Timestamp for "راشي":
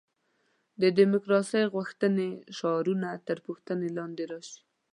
4.31-4.59